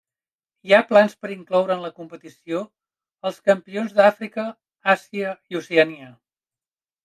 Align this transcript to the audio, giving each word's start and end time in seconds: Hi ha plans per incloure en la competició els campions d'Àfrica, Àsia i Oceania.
Hi 0.69 0.71
ha 0.75 0.87
plans 0.91 1.11
per 1.25 1.29
incloure 1.35 1.75
en 1.79 1.83
la 1.87 1.91
competició 1.99 2.63
els 3.31 3.39
campions 3.53 3.95
d'Àfrica, 4.01 4.49
Àsia 4.99 5.39
i 5.55 5.63
Oceania. 5.65 6.13